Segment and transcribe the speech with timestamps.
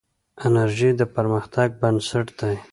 [0.47, 2.55] انرژي د پرمختګ بنسټ دی.